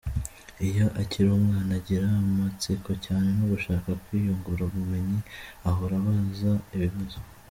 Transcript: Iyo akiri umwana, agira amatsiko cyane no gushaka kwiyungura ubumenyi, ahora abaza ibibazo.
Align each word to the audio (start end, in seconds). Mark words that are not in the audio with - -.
Iyo 0.67 0.85
akiri 1.01 1.27
umwana, 1.39 1.71
agira 1.79 2.05
amatsiko 2.21 2.91
cyane 3.05 3.27
no 3.37 3.45
gushaka 3.51 3.89
kwiyungura 4.03 4.61
ubumenyi, 4.65 5.19
ahora 5.69 5.93
abaza 6.01 6.53
ibibazo. 6.75 7.17